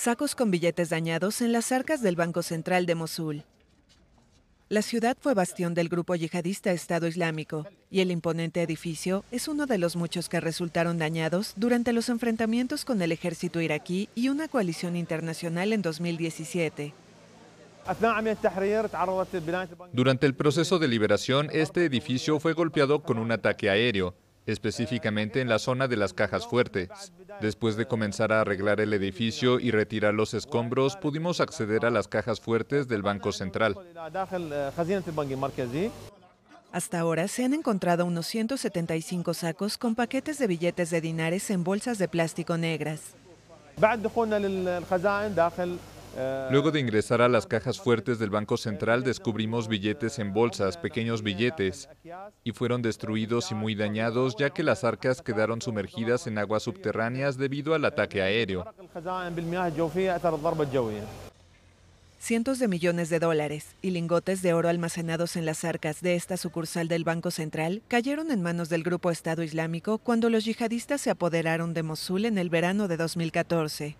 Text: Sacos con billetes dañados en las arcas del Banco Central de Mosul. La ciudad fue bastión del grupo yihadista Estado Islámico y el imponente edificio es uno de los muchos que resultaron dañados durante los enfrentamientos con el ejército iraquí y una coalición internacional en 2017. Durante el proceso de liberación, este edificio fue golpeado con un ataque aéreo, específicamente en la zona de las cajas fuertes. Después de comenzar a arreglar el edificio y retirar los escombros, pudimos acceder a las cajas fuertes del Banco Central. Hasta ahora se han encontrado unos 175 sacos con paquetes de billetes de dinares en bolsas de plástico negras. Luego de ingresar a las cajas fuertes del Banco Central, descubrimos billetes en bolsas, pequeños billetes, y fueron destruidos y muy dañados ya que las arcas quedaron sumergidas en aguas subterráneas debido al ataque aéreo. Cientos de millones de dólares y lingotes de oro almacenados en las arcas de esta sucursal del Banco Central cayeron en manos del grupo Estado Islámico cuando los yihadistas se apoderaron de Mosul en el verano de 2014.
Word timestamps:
Sacos 0.00 0.34
con 0.34 0.50
billetes 0.50 0.88
dañados 0.88 1.42
en 1.42 1.52
las 1.52 1.72
arcas 1.72 2.00
del 2.00 2.16
Banco 2.16 2.42
Central 2.42 2.86
de 2.86 2.94
Mosul. 2.94 3.44
La 4.70 4.80
ciudad 4.80 5.14
fue 5.20 5.34
bastión 5.34 5.74
del 5.74 5.90
grupo 5.90 6.14
yihadista 6.14 6.72
Estado 6.72 7.06
Islámico 7.06 7.66
y 7.90 8.00
el 8.00 8.10
imponente 8.10 8.62
edificio 8.62 9.24
es 9.30 9.46
uno 9.46 9.66
de 9.66 9.76
los 9.76 9.96
muchos 9.96 10.30
que 10.30 10.40
resultaron 10.40 10.96
dañados 10.96 11.52
durante 11.56 11.92
los 11.92 12.08
enfrentamientos 12.08 12.86
con 12.86 13.02
el 13.02 13.12
ejército 13.12 13.60
iraquí 13.60 14.08
y 14.14 14.30
una 14.30 14.48
coalición 14.48 14.96
internacional 14.96 15.70
en 15.74 15.82
2017. 15.82 16.94
Durante 19.92 20.26
el 20.26 20.34
proceso 20.34 20.78
de 20.78 20.88
liberación, 20.88 21.50
este 21.52 21.84
edificio 21.84 22.40
fue 22.40 22.54
golpeado 22.54 23.02
con 23.02 23.18
un 23.18 23.32
ataque 23.32 23.68
aéreo, 23.68 24.14
específicamente 24.46 25.42
en 25.42 25.50
la 25.50 25.58
zona 25.58 25.88
de 25.88 25.98
las 25.98 26.14
cajas 26.14 26.46
fuertes. 26.46 26.88
Después 27.40 27.76
de 27.76 27.86
comenzar 27.86 28.32
a 28.32 28.42
arreglar 28.42 28.80
el 28.80 28.92
edificio 28.92 29.58
y 29.58 29.70
retirar 29.70 30.12
los 30.12 30.34
escombros, 30.34 30.96
pudimos 30.96 31.40
acceder 31.40 31.86
a 31.86 31.90
las 31.90 32.06
cajas 32.06 32.40
fuertes 32.40 32.86
del 32.86 33.02
Banco 33.02 33.32
Central. 33.32 33.76
Hasta 36.72 37.00
ahora 37.00 37.26
se 37.26 37.44
han 37.44 37.54
encontrado 37.54 38.04
unos 38.04 38.26
175 38.26 39.34
sacos 39.34 39.76
con 39.76 39.94
paquetes 39.94 40.38
de 40.38 40.46
billetes 40.46 40.90
de 40.90 41.00
dinares 41.00 41.50
en 41.50 41.64
bolsas 41.64 41.98
de 41.98 42.08
plástico 42.08 42.56
negras. 42.56 43.14
Luego 46.50 46.70
de 46.70 46.80
ingresar 46.80 47.22
a 47.22 47.28
las 47.28 47.46
cajas 47.46 47.80
fuertes 47.80 48.18
del 48.18 48.30
Banco 48.30 48.56
Central, 48.56 49.04
descubrimos 49.04 49.68
billetes 49.68 50.18
en 50.18 50.32
bolsas, 50.32 50.76
pequeños 50.76 51.22
billetes, 51.22 51.88
y 52.44 52.52
fueron 52.52 52.82
destruidos 52.82 53.50
y 53.50 53.54
muy 53.54 53.74
dañados 53.74 54.36
ya 54.36 54.50
que 54.50 54.62
las 54.62 54.84
arcas 54.84 55.22
quedaron 55.22 55.62
sumergidas 55.62 56.26
en 56.26 56.38
aguas 56.38 56.64
subterráneas 56.64 57.36
debido 57.36 57.74
al 57.74 57.84
ataque 57.84 58.22
aéreo. 58.22 58.64
Cientos 62.18 62.58
de 62.58 62.68
millones 62.68 63.08
de 63.08 63.18
dólares 63.18 63.74
y 63.80 63.92
lingotes 63.92 64.42
de 64.42 64.52
oro 64.52 64.68
almacenados 64.68 65.36
en 65.36 65.46
las 65.46 65.64
arcas 65.64 66.02
de 66.02 66.16
esta 66.16 66.36
sucursal 66.36 66.86
del 66.86 67.02
Banco 67.02 67.30
Central 67.30 67.80
cayeron 67.88 68.30
en 68.30 68.42
manos 68.42 68.68
del 68.68 68.82
grupo 68.82 69.10
Estado 69.10 69.42
Islámico 69.42 69.96
cuando 69.96 70.28
los 70.28 70.44
yihadistas 70.44 71.00
se 71.00 71.08
apoderaron 71.08 71.72
de 71.72 71.82
Mosul 71.82 72.26
en 72.26 72.36
el 72.36 72.50
verano 72.50 72.88
de 72.88 72.98
2014. 72.98 73.96